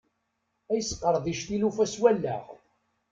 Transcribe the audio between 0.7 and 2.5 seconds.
Ad yesqerdic tilufa s wallaɣ.